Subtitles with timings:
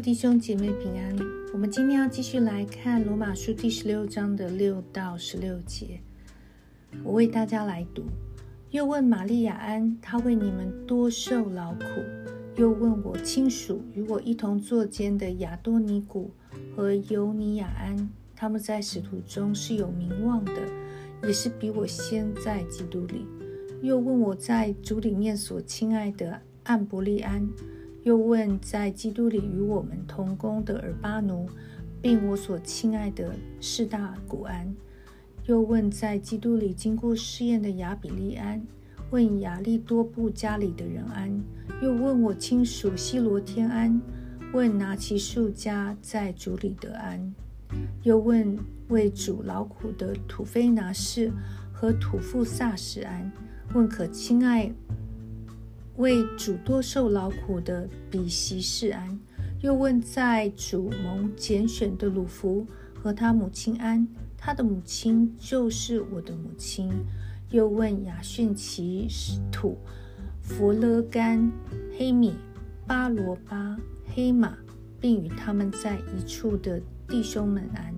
[0.00, 1.16] 弟兄姐妹平安。
[1.52, 6.00] 我们今天要继续来看罗马书第十六章的六到十六节。
[7.02, 8.04] 我为大家来读。
[8.70, 11.84] 又问玛利亚安，他为你们多受劳苦。
[12.56, 16.30] 又问我亲属与我一同作监的亚多尼古
[16.76, 20.52] 和尤尼亚安，他们在使徒中是有名望的，
[21.24, 23.26] 也是比我先在基督里。
[23.82, 27.48] 又问我在主里面所亲爱的安伯利安。
[28.08, 31.46] 又问在基督里与我们同工的尔巴奴，
[32.00, 34.74] 并我所亲爱的士大古安。
[35.44, 38.66] 又问在基督里经过试验的亚比利安，
[39.10, 41.38] 问亚利多布家里的人安。
[41.82, 44.00] 又问我亲属希罗天安，
[44.54, 47.34] 问拿其数家在主里得安。
[48.04, 51.30] 又问为主劳苦的土菲拿士
[51.70, 53.30] 和土富萨士安，
[53.74, 54.72] 问可亲爱。
[55.98, 59.18] 为主多受劳苦的比西士安，
[59.60, 64.06] 又问在主蒙拣选的鲁弗和他母亲安，
[64.36, 66.90] 他的母亲就是我的母亲。
[67.50, 69.08] 又问雅逊奇
[69.50, 69.76] 土
[70.40, 71.50] 弗勒干
[71.98, 72.34] 黑米
[72.86, 73.76] 巴罗巴
[74.14, 74.56] 黑马，
[75.00, 77.92] 并与他们在一处的弟兄们安。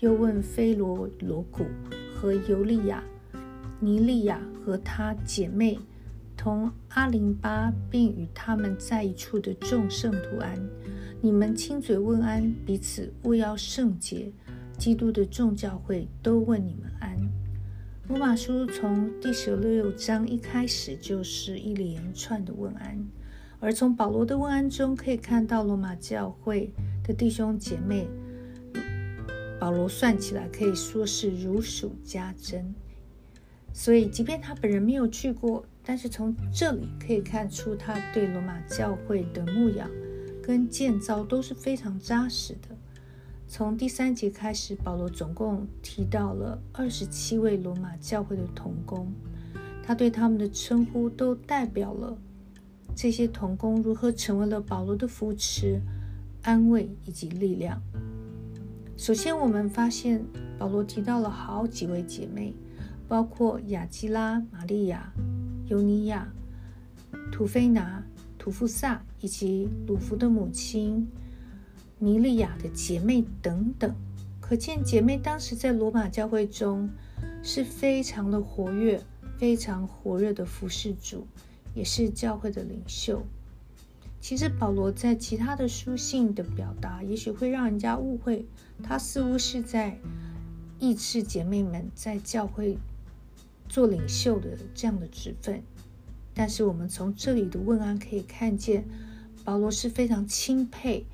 [0.00, 1.64] 又问菲罗罗古
[2.12, 3.04] 和尤利亚
[3.78, 5.78] 尼利亚和他姐妹。
[6.36, 10.56] 同阿林巴，并与他们在一处的众圣徒安，
[11.20, 14.30] 你们亲嘴问安，彼此勿要圣洁。
[14.78, 17.16] 基督的众教会都问你们安。
[18.08, 23.04] 罗马书从第十六章一开始就是一连串的问安，
[23.58, 26.70] 而从保罗的问安中可以看到罗马教会
[27.02, 28.06] 的弟兄姐妹，
[29.58, 32.74] 保罗算起来可以说是如数家珍。
[33.72, 35.64] 所以，即便他本人没有去过。
[35.88, 39.88] 但是从这里可以看出，他对罗马教会的牧养
[40.42, 42.76] 跟建造都是非常扎实的。
[43.46, 49.06] 从第三节开始，保罗总共提到了二十七位罗马教会的童工，
[49.80, 52.18] 他对他们的称呼都代表了
[52.96, 55.80] 这些童工如何成为了保罗的扶持、
[56.42, 57.80] 安慰以及力量。
[58.96, 60.24] 首先，我们发现
[60.58, 62.52] 保罗提到了好几位姐妹，
[63.06, 65.12] 包括雅基拉、玛利亚。
[65.66, 66.32] 尤尼亚、
[67.32, 68.02] 土菲拿、
[68.38, 71.08] 土夫萨以及鲁弗的母亲
[71.98, 73.94] 尼利亚的姐妹等等，
[74.40, 76.88] 可见姐妹当时在罗马教会中
[77.42, 79.02] 是非常的活跃、
[79.38, 81.26] 非常火热的服侍主，
[81.74, 83.22] 也是教会的领袖。
[84.20, 88.46] 其实保罗在其他的书信的表达，也许会让人家误会，
[88.82, 89.98] 他似乎是在
[90.78, 92.78] 抑制姐妹们在教会。
[93.68, 95.62] 做领袖的这样的职分，
[96.34, 98.84] 但是我们从这里的问安可以看见，
[99.44, 101.04] 保罗是非常钦佩，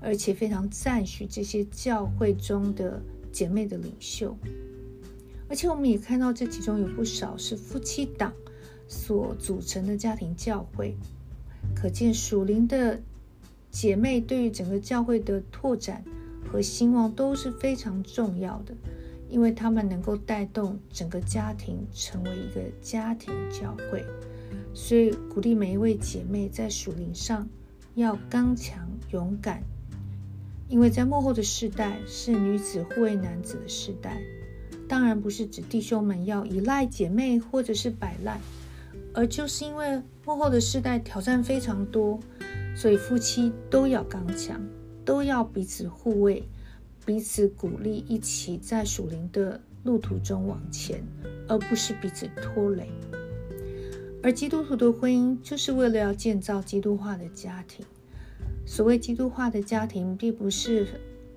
[0.00, 3.02] 而且非常赞许这些教会中的
[3.32, 4.36] 姐妹的领袖，
[5.48, 8.32] 而且我们也看到这其中有不少是夫妻档
[8.88, 10.96] 所组成的家庭教会，
[11.74, 13.00] 可见属灵的
[13.70, 16.04] 姐妹对于整个教会的拓展
[16.50, 18.74] 和兴旺都是非常重要的。
[19.32, 24.04] 因为他们能够带动整个家庭成为一个家庭教会，
[24.74, 27.48] 所以鼓励每一位姐妹在属灵上
[27.94, 29.62] 要刚强勇敢。
[30.68, 34.20] 因为在幕后的世代是女子护卫男子的时代，
[34.86, 38.38] 当然不是指弟兄们要依赖姐妹或者是摆烂，
[39.14, 42.20] 而就是因为幕后的世代挑战非常多，
[42.76, 44.60] 所以夫妻都要刚强，
[45.06, 46.46] 都要彼此护卫。
[47.04, 51.02] 彼此鼓励，一起在属灵的路途中往前，
[51.48, 52.88] 而不是彼此拖累。
[54.22, 57.84] 而基督徒的婚姻，就是为了要建造基督化的家庭。
[58.64, 60.86] 所谓基督化的家庭，并不是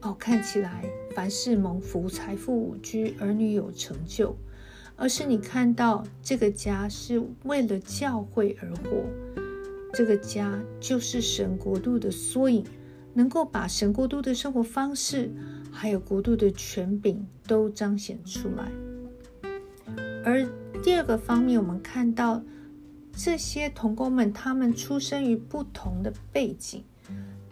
[0.01, 4.37] 哦看起来凡事蒙福、财富无居、儿女有成就，
[4.95, 9.03] 而是你看到这个家是为了教会而活。
[9.91, 12.63] 这个家就是神国度的缩影。
[13.15, 15.31] 能够把神国度的生活方式，
[15.71, 18.69] 还有国度的权柄都彰显出来。
[20.25, 20.45] 而
[20.83, 22.43] 第二个方面，我们看到
[23.13, 26.83] 这些童工们，他们出生于不同的背景，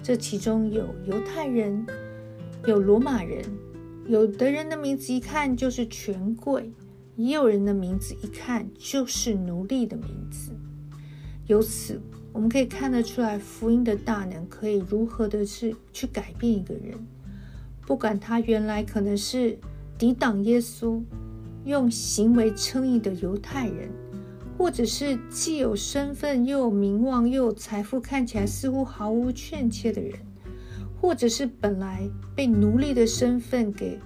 [0.02, 1.86] 这其中有犹太人，
[2.68, 3.46] 有罗马人，
[4.06, 6.74] 有的人的名字一看就是权贵，
[7.16, 10.52] 也有人的名字一看就是奴隶的名字。
[11.48, 12.02] 由此。
[12.34, 16.98] 我们可以看得出来，福音的大能可以如何的是去改变一个人。
[17.86, 19.58] 不管他原来可能是
[20.00, 21.00] 抵挡耶稣、
[21.64, 23.90] 用行为称义的犹太人，
[24.58, 30.18] 或者是既有身份又有名望又有财富，看起来似乎毫无欠缺的人，
[31.00, 34.00] 或者是本来被奴隶的身份给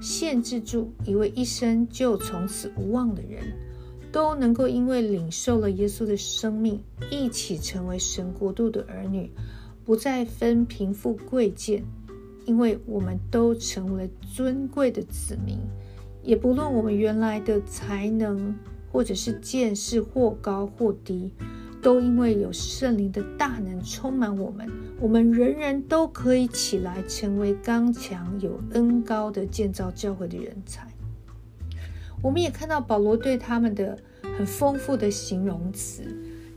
[0.00, 3.40] 限制住，以为一生就从此无望的人，
[4.10, 9.30] 都能够因为领受了耶稣的生命，一起成为神国度的儿女，
[9.84, 11.84] 不再分贫富贵贱，
[12.46, 15.58] 因为我们都成为尊贵的子民，
[16.22, 18.54] 也不论我们原来的才能
[18.90, 21.30] 或者是见识或高或低。
[21.80, 24.68] 都因为有圣灵的大能充满我们，
[25.00, 30.88] 我们人人都可以起来，成为刚强有恩高的建造教会的人才。
[32.22, 33.98] 我们也看到保罗对他们的
[34.36, 36.02] 很丰富的形容词，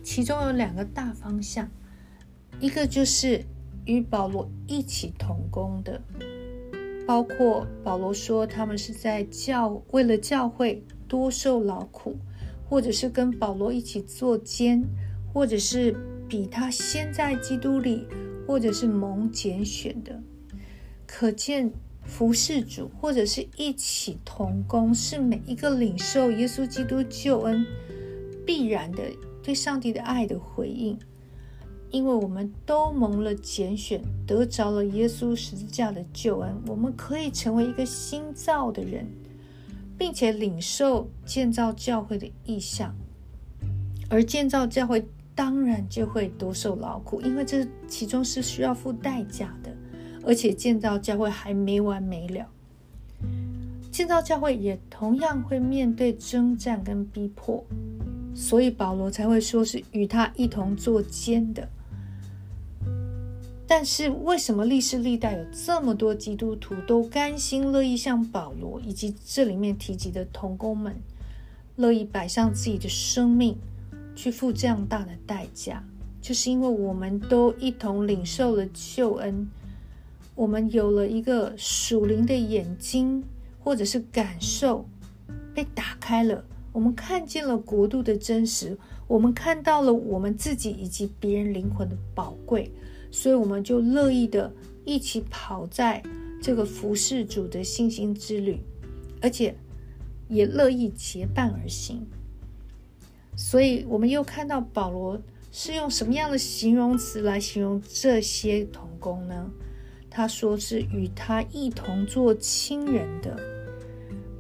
[0.04, 1.69] 其中有两个大方向，
[2.60, 3.44] 一个就是
[3.86, 6.02] 与保罗一起同工的，
[7.08, 12.18] 包括保罗说他们是在教为了教会多受劳苦，
[12.68, 14.84] 或者是跟保罗一起做监。
[15.34, 15.96] 或者是
[16.28, 18.06] 比他先在基督里，
[18.46, 20.22] 或者是蒙拣选的，
[21.08, 21.72] 可见
[22.03, 27.65] 服侍主或者是一起同工，是每一个领受耶稣基督救恩
[28.45, 29.03] 必然的
[29.44, 30.98] 对上帝的爱的回应。
[31.89, 39.07] 因为我们都蒙了拣选，得着了耶稣十字架的救恩，我们可以成为一个新造的人，
[39.98, 42.95] 并且领受建造教会的意向，
[44.09, 45.06] 而建造教会。
[45.33, 49.74] 当然就会多受劳苦，因为这其中是需要付代价的，
[50.23, 52.47] 而且建造教会还没完没了。
[53.91, 57.63] 建造教会也同样会面对征战跟逼迫，
[58.33, 61.68] 所以保罗才会说是与他一同作监的。
[63.68, 70.95] 但是为什么历世历代有这么多基督徒都甘心乐意像保罗以及这里面提及的同工们，
[71.75, 73.57] 乐意摆上自己的生命？
[74.13, 75.81] 去付这样大的代价，
[76.21, 79.50] 就是因为我们都一同领受了救恩，
[80.36, 83.24] 我们有了一个属灵的眼睛，
[83.60, 84.86] 或者是感受
[85.54, 92.72] 被打开了，我们看见了国度的真实，我们看到了我们自己以及别人灵魂的宝贵，
[93.12, 94.51] 所以我们就乐意的
[94.86, 96.01] 一起跑在
[96.42, 98.60] 这个服侍主的信心之旅，
[99.22, 99.56] 而且
[100.27, 102.07] 也乐意结伴而行。
[103.36, 109.51] 所以，我们又看到保罗是用什么样的形容词来形容这些童工呢？
[110.12, 113.36] 他说是与他一同做亲人的。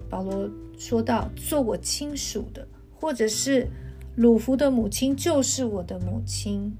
[0.09, 0.47] 保罗
[0.77, 3.67] 说到做我亲属的，或者是
[4.17, 6.75] 鲁弗的母亲就是我的母亲，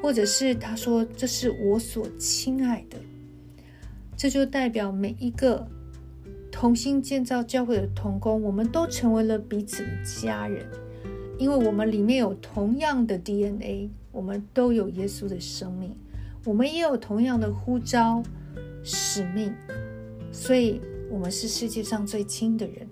[0.00, 2.96] 或者是他说这是我所亲爱的。
[4.16, 5.68] 这就代表每一个
[6.50, 10.66] 同心建造教会的童工，我们都成为了彼此的家人。
[11.36, 15.94] 因为我们里面有同样的 DNA，我们都有耶稣的生命，
[16.44, 18.22] 我们也有同样的呼召
[18.82, 19.52] 使命，
[20.30, 20.80] 所以
[21.10, 22.86] 我们是世界上最亲的人。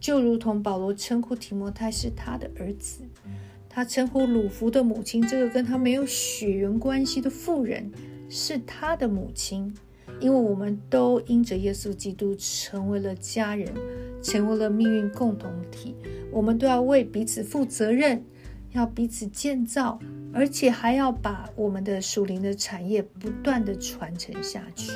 [0.00, 3.02] 就如同保罗称呼提摩太是他的儿子，
[3.68, 7.90] 他称呼鲁弗的母亲，这个跟他没有血缘关系的妇人
[8.28, 9.72] 是他的母亲，
[10.20, 13.72] 因为我们都因着耶稣基督成为了家人，
[14.22, 15.94] 成为了命运共同体。
[16.32, 18.24] 我们都要为彼此负责任，
[18.72, 19.98] 要彼此建造，
[20.36, 24.92] 而且还要把我们的属灵的产业不断的传承下去。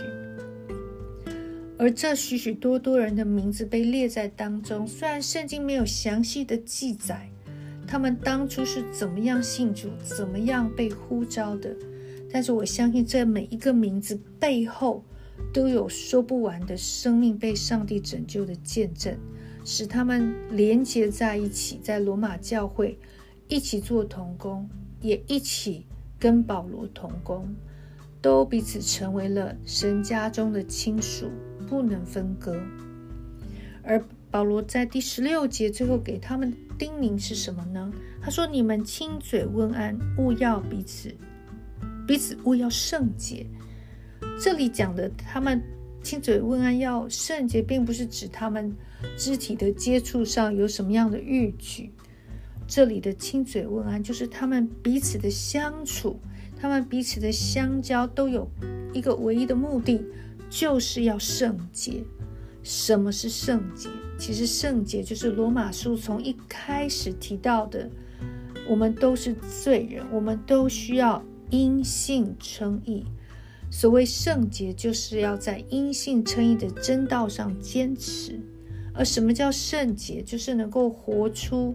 [1.78, 7.26] 而这许许多多人的名字被列在当中，虽然圣经没有详细的记载
[7.86, 11.74] 他们当初是怎么样信主、怎么样被呼召的，
[12.30, 15.02] 但是我相信这每一个名字背后
[15.54, 19.16] 都有说不完的生命被上帝拯救的见证。
[19.64, 22.98] 使他们连结在一起，在罗马教会
[23.48, 24.68] 一起做童工，
[25.00, 25.86] 也一起
[26.18, 27.54] 跟保罗同工，
[28.20, 31.30] 都彼此成为了神家中的亲属，
[31.68, 32.60] 不能分割。
[33.82, 37.92] 而保罗在第十六节最后给他们叮咛是什么呢？
[38.22, 41.14] 他说：“你们亲嘴问安，勿要彼此
[42.06, 43.46] 彼此勿要圣洁。”
[44.40, 45.62] 这里讲的他们。
[46.02, 48.74] 亲嘴问安要圣洁，并不是指他们
[49.18, 51.92] 肢体的接触上有什么样的欲举。
[52.70, 56.20] 这里的亲嘴问安，就是他们彼此的相处，
[56.56, 58.48] 他们彼此的相交，都有
[58.92, 60.00] 一个唯一的目的，
[60.48, 62.04] 就是要圣洁。
[62.62, 63.88] 什么是圣洁？
[64.16, 67.90] 其实圣洁就是罗马书从一开始提到的，
[68.68, 73.04] 我们都是罪人，我们都需要因信称义。
[73.68, 78.38] 所谓圣洁，就是要在因信称义的真道上坚持。
[78.94, 80.22] 而什么叫圣洁？
[80.22, 81.74] 就是能够活出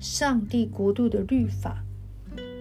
[0.00, 1.84] 上帝国度的律法，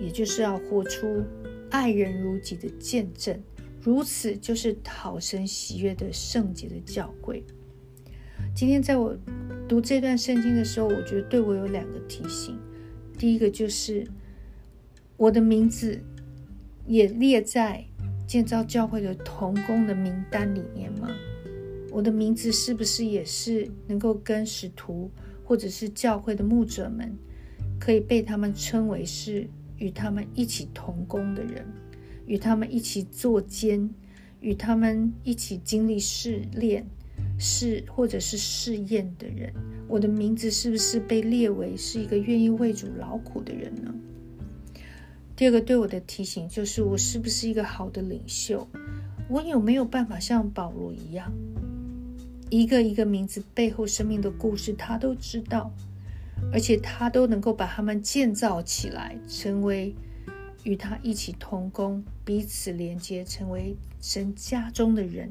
[0.01, 1.23] 也就是要活出
[1.69, 3.39] 爱人如己的见证，
[3.81, 7.43] 如此就是讨神喜悦的圣洁的教会。
[8.55, 9.15] 今天在我
[9.67, 12.57] 读这段圣经的时候，我觉得对我有两个提醒。
[13.17, 14.05] 第一个就是
[15.15, 15.99] 我的名字
[16.85, 17.83] 也列在
[18.27, 21.09] 建造教会的童工的名单里面吗？
[21.91, 25.09] 我的名字是不是也是能够跟使徒
[25.43, 27.17] 或者是教会的牧者们，
[27.79, 31.65] 可以被他们称为是与他们一起同工的人，
[32.25, 33.89] 与他们一起作监，
[34.41, 36.85] 与他们一起经历试炼？
[37.39, 39.53] 是或者是试验的人，
[39.87, 43.93] 我的名字是不是被列为是一个愿意为主劳苦的人呢？
[45.35, 48.67] 第二个对我的提醒就是，我是不是一个好的领袖？
[49.29, 51.31] 我有没有办法像保罗一样，
[52.49, 55.71] 一个一个名字背后生命的故事，他都知道，
[56.51, 59.93] 而且他都能够把他们建造起来，成为
[60.63, 65.29] 与他一起同工、彼此连接，成为神家中的人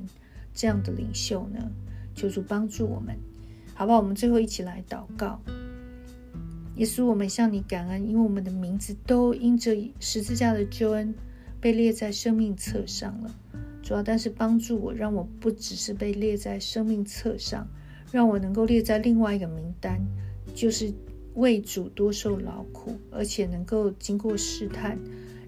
[0.55, 1.71] 这样的领袖呢？
[2.15, 3.17] 求主帮助我们，
[3.75, 3.99] 好不好？
[3.99, 5.41] 我们最后一起来祷告。
[6.77, 11.15] 耶稣，我们向你感恩，因为我们的名字都因着十字架的救恩
[11.61, 13.35] 被列在生命册上了。
[13.83, 17.67] 主要，但是帮助我，让我不只是被列在生命册上，
[18.13, 20.01] 让我能够列在另外一个名单，
[20.57, 20.91] 就是
[21.35, 24.99] 为主多受劳苦，而且能够经过试探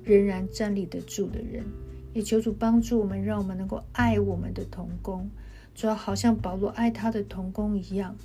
[0.05, 1.65] 仍然站立得住的人。
[2.13, 5.31] 也求主帮助我们，让我们能够爱我们的童工。
[5.75, 8.17] 主要好像保罗爱他的童工一样，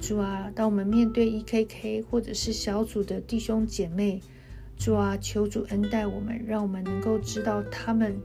[0.00, 4.20] 主啊，当我们面对 E.K.K 或者是小组的弟兄姐妹，
[4.76, 8.16] 主啊，求主恩待我们，让我们能够知道他们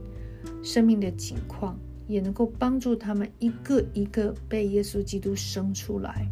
[0.62, 6.28] 生命的景况，也能够帮助他们一个一个被耶稣基督生出来。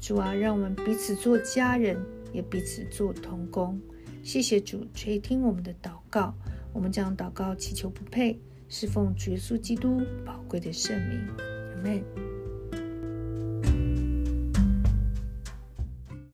[0.00, 2.00] 主啊，让我们彼此做家人，
[2.32, 3.80] 也彼此做同工。
[4.22, 6.34] 谢谢主垂听我们的祷告，
[6.72, 8.38] 我们将祷告祈求不配，
[8.68, 11.20] 侍奉耶稣基督宝贵的圣名。
[11.38, 12.02] 阿门